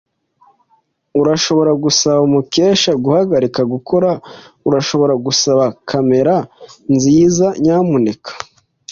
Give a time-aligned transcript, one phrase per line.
[1.21, 4.09] Urashobora gusaba Mukesha guhagarika gukora?
[4.67, 6.35] Urashobora gusaba kamera
[6.93, 8.31] nziza, nyamuneka?